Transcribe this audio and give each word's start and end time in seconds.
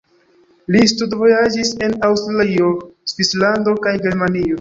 Li 0.75 0.79
studvojaĝis 0.91 1.73
en 1.87 1.93
Aŭstrio, 2.07 2.71
Svislando 3.13 3.75
kaj 3.85 3.95
Germanio. 4.07 4.49